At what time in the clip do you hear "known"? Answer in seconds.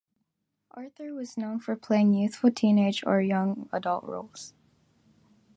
1.37-1.59